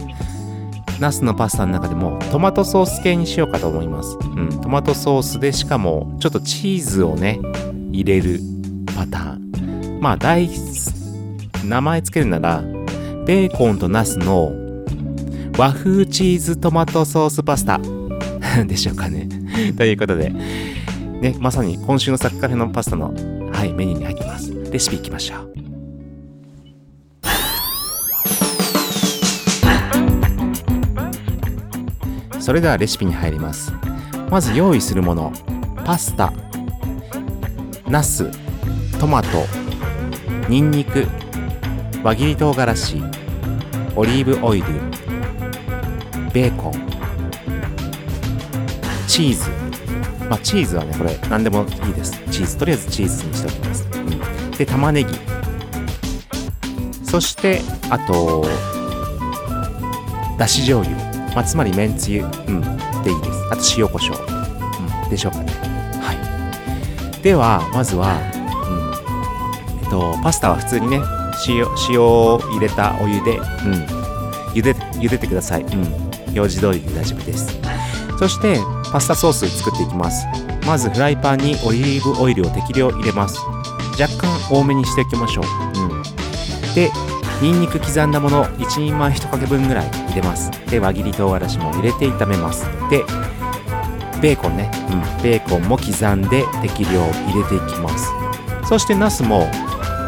[0.99, 7.39] ナスのパスタの中でもトマトソース系にしようかと思います、うん、トマトソースでしかもちょっとチーズをね
[7.93, 8.41] 入れる
[8.93, 9.99] パターン。
[10.01, 10.49] まあ大
[11.63, 12.61] 名前つけるなら
[13.26, 14.51] ベーコンとナスの
[15.57, 17.80] 和風チーズトマトソースパスタ。
[18.67, 19.30] でしょうかね。
[19.78, 20.30] ということで。
[20.30, 23.13] ねまさに今週のサッカーフェのパスタの
[23.53, 24.53] はいメニューに入ってます。
[24.71, 25.53] レシピいきましょう。
[32.43, 33.71] それではレシピに入ります。
[34.29, 35.31] まず用意するもの
[35.85, 36.33] パスタ
[37.87, 38.29] ナス
[38.99, 39.29] トマト
[40.49, 41.07] ニンニク
[42.03, 43.01] 輪切り唐辛子
[43.95, 44.65] オリーブオイル
[46.33, 46.73] ベーコン
[49.07, 49.49] チーズ。
[50.27, 52.11] まあチーズはねこれ何でもいいです。
[52.29, 52.57] チーズ。
[52.57, 55.15] とりあえずチーズにしておきます、うん、で玉ねぎ。
[57.05, 58.45] そしてあと
[60.37, 61.12] だし醤油。
[61.36, 62.61] まあ、つまりめんつゆ、うん、
[63.03, 63.47] でいいです。
[63.51, 65.45] あと塩コショウ、うん、でしょうかね。
[66.01, 67.21] はい。
[67.21, 71.01] では、まずは、うん、えっと、パスタは普通にね、
[71.47, 73.43] 塩、塩を入れたお湯で、うん、
[74.53, 75.61] 茹で、茹でてください。
[75.61, 75.69] うん、
[76.36, 77.59] 表示通りで大丈夫です。
[78.19, 78.59] そして、
[78.91, 80.25] パスタソース作っていきます。
[80.67, 83.39] まず、フライパンにオリーブオイルを適量入れます。
[83.99, 85.45] 若干多めにしておきましょう。
[85.79, 86.03] うん。
[86.75, 86.91] で、
[87.43, 90.49] ニンニク刻んだもの1人前1かけ分ぐらい入れます。
[90.71, 92.63] で、輪切り唐辛子も入れて炒めます。
[92.89, 93.03] で、
[94.21, 98.13] ベーコンね、うん、ベーコンも刻んで適量入れていきます。
[98.63, 99.45] そしてナスも、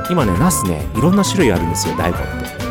[0.10, 2.65] 今ね、ナスね、いろんな種類あるんですよ、大根って。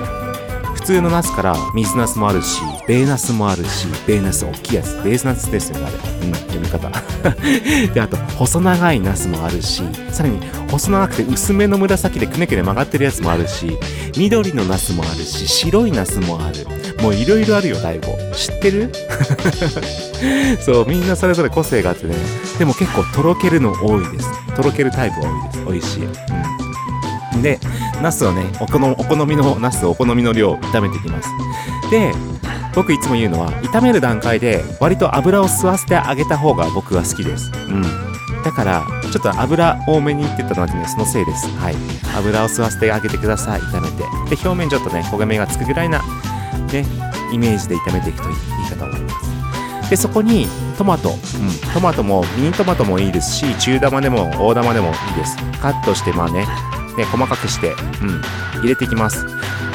[0.84, 6.28] 普通のナスから水ナスもあるし、ベーナスもあるし、ベーナス大きいやつ、ベーナスですよね、あれ。
[6.28, 6.90] うん、読み方。
[7.94, 10.38] で、あと、細長いナスもあるし、さらに
[10.70, 13.78] 細長くて薄めの紫でくねくね曲がってるやつもあるし、
[14.18, 16.66] 緑のナスもあるし、白いナスもある。
[17.02, 18.14] もういろいろあるよ、大悟。
[18.34, 18.92] 知ってる？
[20.60, 22.14] そう、みんなそれぞれ個性があってね。
[22.58, 24.28] でも結構とろけるの多いです。
[24.54, 25.16] とろけるタイプ
[25.66, 25.96] 多いです。
[25.96, 26.04] 美味しい。
[27.34, 27.42] うん。
[27.42, 27.58] で、
[28.04, 31.30] ナスをね、お好お好みのナスをお好みの量炒めていきます。
[31.90, 32.12] で、
[32.74, 37.50] 僕いつも言うのは、炒める段階で割と油を吸わせてあげた方が僕は好きです。
[37.70, 37.82] うん。
[38.42, 41.48] だから、ちょっと油多めにいってたのはね、そのせいです。
[41.56, 41.76] はい。
[42.14, 43.60] 油を吸わせてあげてください。
[43.60, 44.36] 炒めて。
[44.36, 46.84] で、表面ちょっとね、焦げ目がつくぐらいな、ね、
[47.32, 49.08] イメージで炒めていくといいいいかと思いま
[49.84, 49.88] す。
[49.88, 50.46] で、そこに
[50.76, 51.08] トマト。
[51.08, 51.72] うん。
[51.72, 55.38] トマトも、ミニトマトもいいですし、中玉でも大玉でもいいです。
[55.62, 56.46] カットして、まあね、
[56.96, 58.04] ね、細かくして、う
[58.58, 59.26] ん、入れていきます。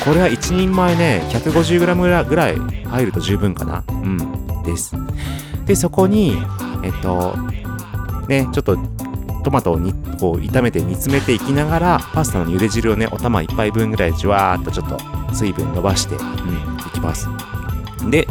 [0.05, 3.83] これは1人前ね、150g ぐらい入ると十分かな。
[3.89, 4.95] うん、です。
[5.65, 6.37] で、そこに、
[6.83, 7.35] えっと、
[8.27, 8.77] ね、ちょっと
[9.43, 14.99] トマトをにこう炒めて煮詰めていきながら、パスタの茹で汁をね、お玉1杯分ぐらいじわーっとちょっと
[15.33, 17.27] 水分伸ばして、うん、いきます。
[18.09, 18.27] で、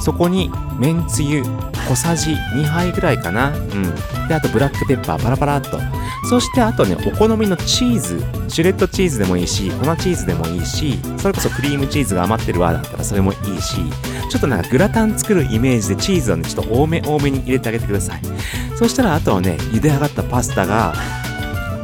[0.00, 1.42] そこに、めんつゆ
[1.88, 3.50] 小さじ2杯ぐらいかな。
[3.50, 3.94] うん。
[4.28, 5.78] で、あとブラックペッパーパラパラっと。
[6.28, 8.24] そしてあとね、お好みのチーズ。
[8.48, 13.76] シュレッドチーズでもいいし、粉チーズでもいいし、それこそクリームチーズが余ってるわだったらそれもいいし、
[14.30, 18.20] ちょっとなんかグラタン作るイメージでチーズをね、ちょっと多め多めに入れてあげてください。
[18.76, 20.94] そしたらあとはね、茹で上がったパスタが、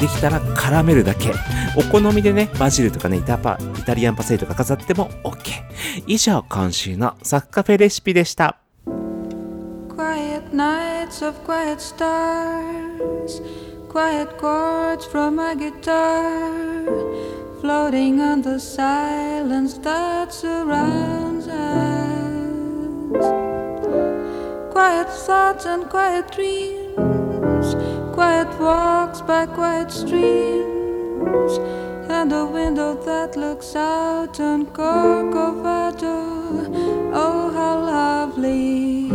[0.01, 1.33] できたら絡めるだけ。
[1.77, 5.63] お好みでね、バジルとかね、イタパ、イタリアンパセリとか飾っても OK。
[6.07, 8.57] 以上、今週のサッカフェレシピでした。
[9.95, 13.43] Quiet nights of quiet stars,
[13.93, 16.87] quiet chords from my guitar,
[17.61, 22.01] floating on the silence that surrounds us.
[24.73, 26.80] Quiet thoughts and quiet dreams,
[28.21, 31.55] quiet walks by quiet streams,
[32.11, 36.19] and a window that looks out on Corcovado.
[37.15, 39.10] Oh, how lovely!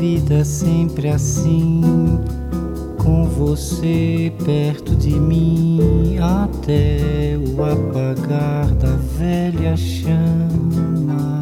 [0.00, 1.80] Vida sempre assim,
[2.98, 11.40] com você perto de mim, até o apagar da velha chama.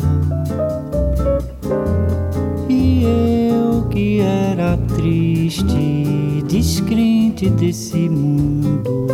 [2.68, 3.04] E
[3.50, 9.06] eu que era triste, descrente desse mundo.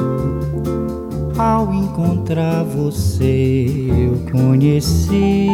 [1.37, 5.49] Ao encontrar você, eu conheci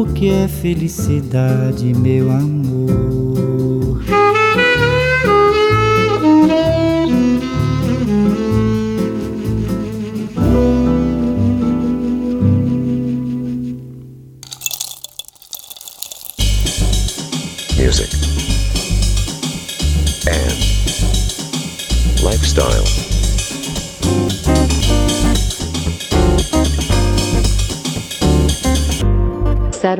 [0.00, 2.61] o que é felicidade, meu amor.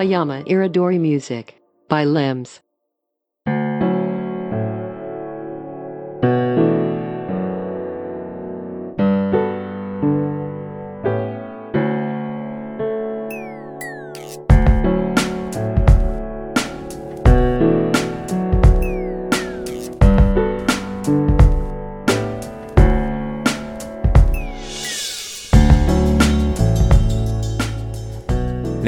[0.03, 2.61] Satayama Iridori Music by Limbs.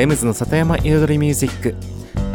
[0.04, 1.74] レムズの里山彩りミュージック。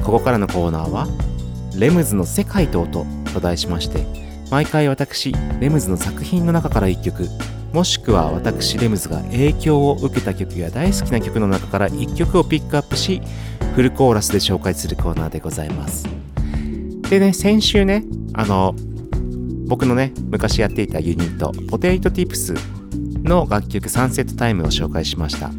[0.03, 1.07] ここからのコーナーは
[1.77, 4.07] 「レムズの世界と音」と題しまして
[4.49, 7.29] 毎回私レムズの作品の中から1曲
[7.71, 13.21] もしくは私レムズが影響を受けた曲や大好きな曲の中から1曲をピックアップし
[13.75, 16.07] フルコーラスで紹介するコーナーでございます。
[17.07, 18.03] でね先週ね
[18.33, 18.73] あの
[19.67, 22.55] 僕のね昔やっていたユニットポテイトティップス
[23.21, 25.51] の楽曲サンセットタイムを紹介しました。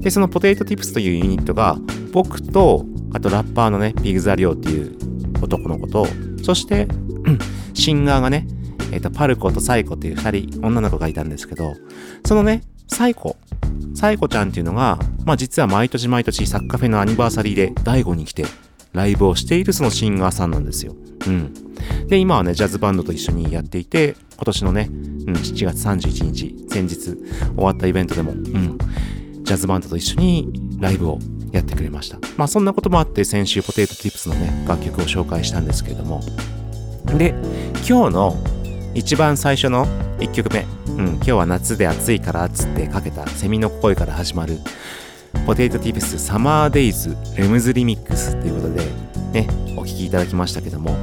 [0.00, 1.76] で、そのポテイトティプスというユニットが、
[2.12, 4.96] 僕と、あとラッパーのね、ピグザリオっていう
[5.42, 6.06] 男の子と、
[6.42, 6.88] そして、
[7.74, 8.46] シンガーがね、
[8.92, 11.74] えっ、と、パルコとサイコっていう二人、女の子がいたんですけど、
[12.24, 13.36] そのね、サイコ、
[13.94, 18.44] サイコちゃんっていうのが、まあ実は毎年毎年サッカフェのアニバーサリーで第5に来て、
[18.92, 20.96] ライブをしているそのシンガーさんなんですよ。
[21.26, 21.54] うん。
[22.08, 24.94] で、今はね、ジャズバンドと一緒にやっていて、今年のね、う
[25.30, 27.16] ん、7月31日、先日終
[27.58, 28.78] わったイベントでも、うん、
[29.50, 31.18] ジャズバンドと一緒にライブを
[31.50, 32.20] やってくれました。
[32.36, 36.20] まあそんなこともあって先週ポテトティップスのね、楽曲を紹介したんですけれども。
[37.18, 37.34] で、
[37.88, 38.36] 今日の
[38.94, 39.86] 一番最初の
[40.20, 44.60] 1曲目、うん、今日は夏で暑いからっつってかけたセミの声から始まる
[45.46, 48.84] ポテトティップスサマーデイズレムズリミックスということで
[49.32, 50.94] ね、お聴きいただきましたけども、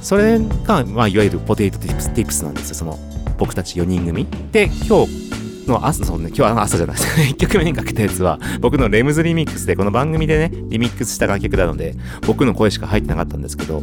[0.00, 2.98] それが、まあいわゆるポテトティップスなんですよ、その
[3.36, 4.26] 僕たち4人組。
[4.50, 5.26] で、今日
[5.68, 11.94] の朝、そうね、今日は朝じゃないです 1曲目にかけたやつは、僕のレムズリミックスで、この番組でね、リミックスした楽曲なので、
[12.26, 13.82] 僕の声しか入ってなかったんですけど、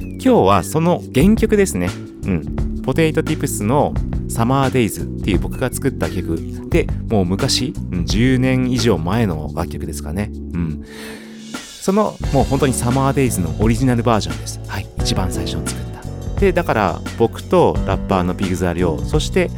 [0.00, 1.90] 今日はその原曲ですね。
[2.26, 2.82] うん。
[2.82, 3.94] ポテイトティプスの
[4.28, 6.38] サマーデイズっていう僕が作った曲
[6.70, 10.30] で、もう昔、うん10年以上前の楽曲ですかね。
[10.54, 10.84] うん。
[11.54, 14.60] その、もう本当にサマーデイズのオリジナルバージョンです。
[14.66, 14.86] はい。
[14.98, 15.84] 一番最初に作っ
[16.34, 16.40] た。
[16.40, 19.50] で、だから僕とラッパーのピグザリョウ、そして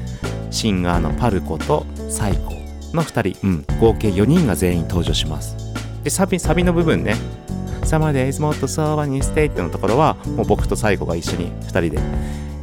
[0.51, 2.53] シンガーのパルコとサイコ
[2.95, 5.57] の2人、うん、合計4人が全員登場します。
[6.03, 7.15] で、サビ、サビの部分ね、
[7.85, 11.99] サマーデイズもっとそばにステイってのところは、もう僕とサイコが一緒に2人で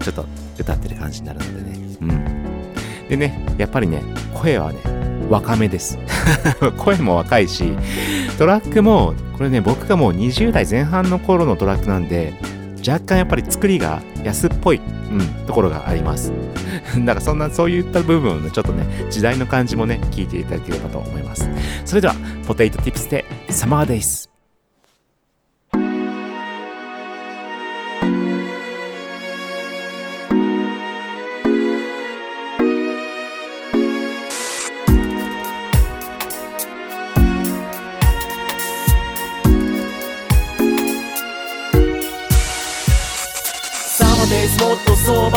[0.01, 0.25] ちょっと
[0.59, 1.79] 歌ってる感じになるのでね。
[2.01, 3.09] うん。
[3.09, 4.79] でね、やっぱりね、声はね、
[5.29, 5.97] 若めです。
[6.77, 7.73] 声も若いし、
[8.37, 12.33] トラックも、これね、僕がもう20代前半の頃のトラックなんで、
[12.87, 16.31] 若干やっぱり作りが安っぽい、うん、ところがあります。
[16.99, 21.49] だからそんな、そういった部分をね、ちょっとね、時代の感じもね、聞いていただければと思います。
[21.85, 22.15] それでは、
[22.47, 24.36] ポテイトティップスで、サマーデイス。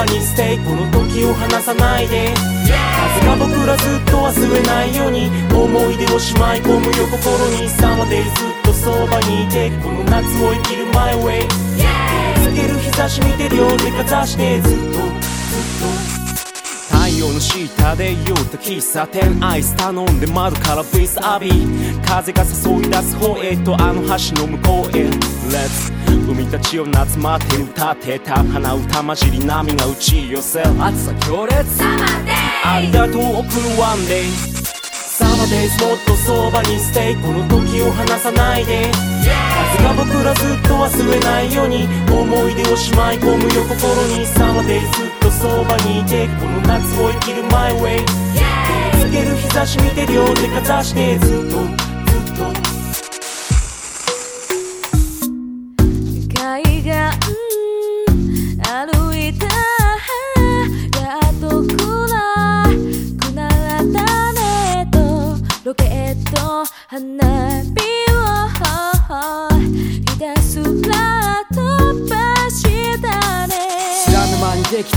[0.01, 2.32] とそばにステイこの時を離さないで。
[2.32, 7.68] 風が僕らずっと忘れないように思い出をしまい込むよ心に。
[7.68, 14.80] サマーデイズずっとそばにいてこの夏を生きるマイウェイつける日差し見て両手かざしてずっと。
[14.80, 16.11] ずっと
[16.96, 21.51] 太陽の下で言うた喫茶店アイス頼んで窓からビス浴び。
[22.07, 25.11] 風が誘い出す方へとあの橋の向こうへ。
[25.51, 25.99] Let's
[26.31, 38.91] 海たちを夏待って歌ってた花歌混じり波が打ち寄せる暑さ強烈サマーデイありがとう送るワンデイサマーデイズもっとそばにステイこの時を離さないで。
[39.20, 51.64] 風が僕らずっと忘れないように思い出をしまい込むよ心にサマーデイずっとそばにいてこの夏を生きるマイウェイ照りつける日差し見て両手かざしてずっとず
[52.33, 52.49] っと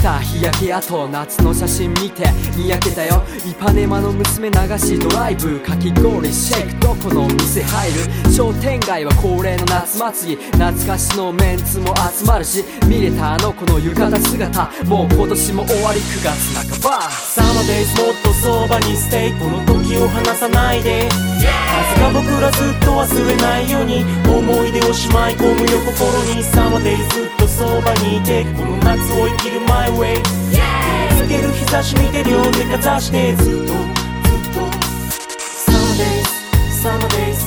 [0.03, 3.23] た日焼け跡夏の写真見てにやけたよ。
[3.49, 8.31] イパネマの娘流しドライブかき氷シェイクどこの店入る。
[8.31, 10.43] 商店街は恒例の夏祭り。
[10.51, 14.69] 懐かしのメンツも集まるし見れたあの子の浴衣姿。
[14.83, 17.09] もう今年も終わり9月半ば。
[17.09, 19.33] サマーデイズもっとそばにステイ。
[19.39, 21.07] この時を離さないで。
[21.07, 24.03] 風が僕らずっと忘れないように。
[24.27, 26.43] 思い出をしまい込むよ心に。
[26.43, 27.07] サマーデイズっ
[27.39, 30.59] とそばにいてこの夏を生きるマイウェイ照
[31.09, 33.75] りつける日差し見て両手かざしてずっとずっ
[34.53, 34.67] と
[35.63, 36.29] サマーデイズ
[36.83, 37.41] サマーデイズ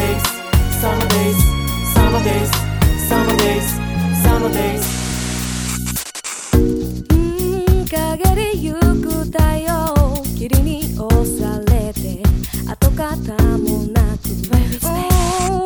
[0.00, 1.38] デイズ Summer days, summer days,
[1.94, 2.50] summer days,
[3.08, 3.66] summer days,
[4.22, 4.99] summer days.
[13.00, 14.28] 跡形もなく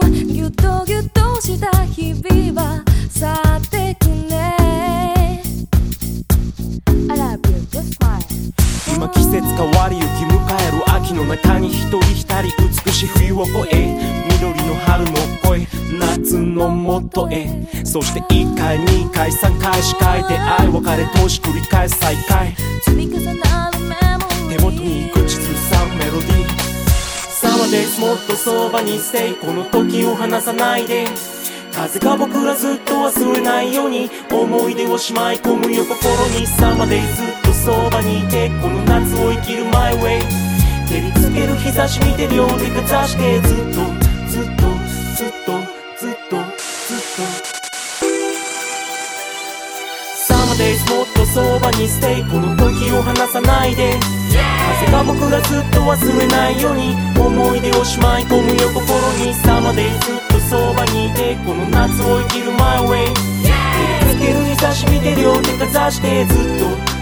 [0.03, 0.29] うん。
[0.29, 3.27] ぎゅっとぎゅっとした日々は去
[3.59, 5.43] ってくね。
[8.97, 10.37] 今季節変わりゆき迎
[10.69, 12.53] える秋の中に一人浸り
[12.87, 15.13] 美しい冬を越え緑の春の
[15.43, 15.67] 声
[15.99, 17.49] 夏のもとへ。
[17.85, 23.79] そして1回2回3回4回出会い別れ通し繰り返す再会積み重なる
[24.49, 24.84] メモリー
[27.75, 28.01] です。
[28.01, 31.07] もっとそばにしてこの時を離さないで。
[31.73, 34.09] 風が僕らずっと忘れないように。
[34.31, 38.49] 思い出をしまい込むよ心にさまでずっとそばにいて。
[38.63, 40.23] この夏を生きるマイウェイ
[40.87, 43.73] 照りつける日差し見て両手かざしてずっと
[44.29, 44.63] ずっと
[45.17, 45.64] ずっと
[51.35, 53.99] そばにステイこの時を離さないで。
[54.79, 59.35] 風が僕らずっと忘れないように思い出をしまい込むよ心に。
[59.35, 63.19] サマーデイズずっとそばにいてこの夏を生きるマイウェイ照
[64.07, 66.94] りつける日差し見て両手かざしてずっと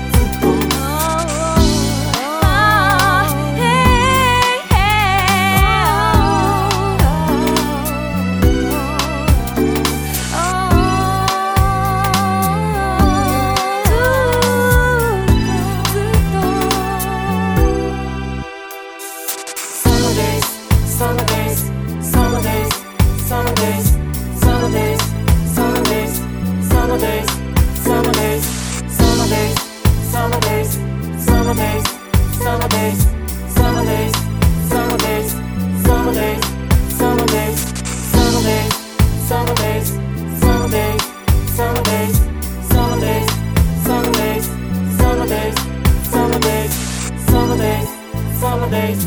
[48.94, 49.04] days,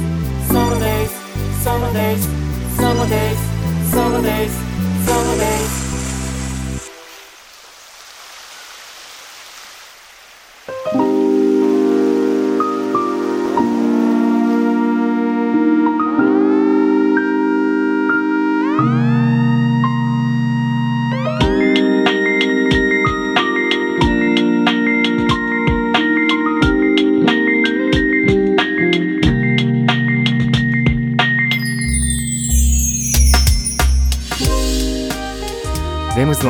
[0.47, 1.11] summer days,
[1.63, 2.25] summer days,
[2.75, 3.39] summer days,
[3.91, 4.51] summer days,
[5.05, 5.94] summer days.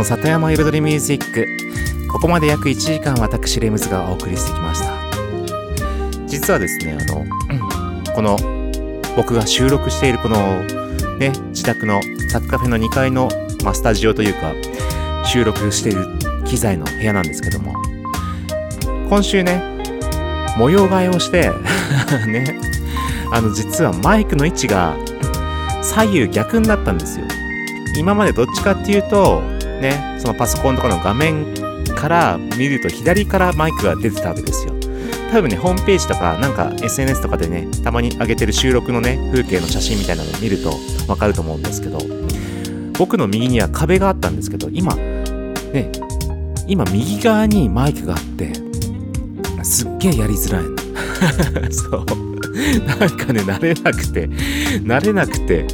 [0.05, 1.47] 里山彩りミュージック
[2.11, 4.93] ここまで約1時間私レムズがお送りしてきました。
[6.27, 7.25] 実はですねあの
[8.13, 8.37] この
[9.17, 10.63] 僕が収録しているこの
[11.17, 13.29] ね自宅のサッカフェの2階の、
[13.63, 14.53] まあ、スタジオというか
[15.25, 16.05] 収録している
[16.45, 17.73] 機材の部屋なんですけども
[19.09, 19.59] 今週ね
[20.57, 21.49] 模様替えをして
[22.29, 22.59] ね
[23.31, 24.95] あの実はマイクの位置が
[25.81, 27.25] 左右逆になったんですよ。
[27.97, 31.53] 今までどっちかっていうとねそのパソコンとかの画面
[31.95, 34.73] から見ると左からマイクが出てたわけですよ。
[35.31, 40.73] 多分ねホームページとかなんか SNS とかでねたまに上げてる収録のね風景の写真みたいなのを見ると
[41.07, 41.99] わかると思うんですけど
[42.97, 45.91] 僕の右には壁があったんですけど今ね
[46.67, 48.53] 今右側にマイクがあって
[49.63, 50.63] すっげえやりづらい。
[50.63, 52.05] の そう。
[52.85, 55.65] なんかね慣れなくて慣れなくて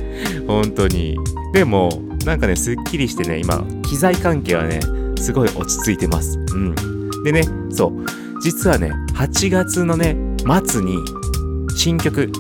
[0.48, 1.18] 本当に。
[1.54, 4.80] でもなんかねすっきりしてね今機材関係はね
[5.18, 6.38] すごい落ち着いてます。
[6.54, 6.74] うん。
[7.24, 8.06] でねそう。
[8.42, 10.16] 実はね8月のね
[10.66, 10.98] 末に
[11.76, 12.32] 新曲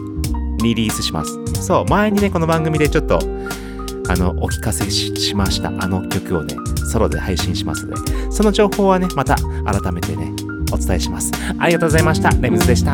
[0.63, 1.38] リリースします。
[1.61, 3.19] そう前にねこの番組でちょっと
[4.09, 5.69] あのお聞かせししました。
[5.69, 6.55] あの曲をね
[6.91, 8.32] ソロで配信しますので。
[8.32, 10.32] その情報はねまた改めてね
[10.71, 11.32] お伝えします。
[11.59, 12.29] ありがとうございました。
[12.29, 12.93] レムズでした。